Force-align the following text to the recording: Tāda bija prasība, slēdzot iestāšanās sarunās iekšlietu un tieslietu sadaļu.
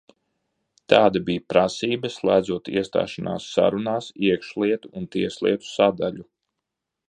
Tāda 0.93 1.19
bija 1.27 1.43
prasība, 1.53 2.11
slēdzot 2.15 2.71
iestāšanās 2.81 3.51
sarunās 3.59 4.11
iekšlietu 4.31 4.95
un 5.01 5.09
tieslietu 5.17 5.71
sadaļu. 5.77 6.31